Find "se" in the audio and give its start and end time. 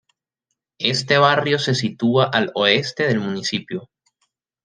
1.59-1.75